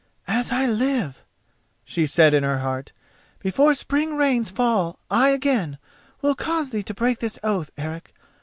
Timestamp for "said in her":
2.07-2.57